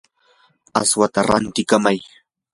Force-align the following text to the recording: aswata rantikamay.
aswata 0.81 1.19
rantikamay. 1.27 1.99